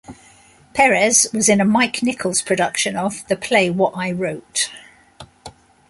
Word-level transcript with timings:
Perez 0.73 1.27
was 1.31 1.47
in 1.47 1.61
a 1.61 1.63
Mike 1.63 2.01
Nichols 2.01 2.41
production 2.41 2.95
of 2.95 3.23
"The 3.27 3.35
Play 3.35 3.69
What 3.69 3.93
I 3.95 4.11
Wrote". 4.11 4.71